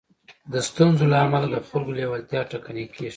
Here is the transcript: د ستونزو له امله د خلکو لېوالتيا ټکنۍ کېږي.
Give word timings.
د 0.51 0.53
ستونزو 0.67 1.03
له 1.11 1.17
امله 1.25 1.45
د 1.49 1.55
خلکو 1.67 1.95
لېوالتيا 1.97 2.41
ټکنۍ 2.51 2.85
کېږي. 2.95 3.09